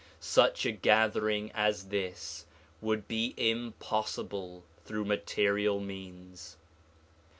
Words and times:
Such 0.19 0.65
a 0.65 0.71
gathering 0.71 1.51
as 1.53 1.89
this 1.89 2.47
would 2.81 3.07
be 3.07 3.35
impossible 3.37 4.63
through 4.83 5.05
material 5.05 5.79
means. 5.79 6.57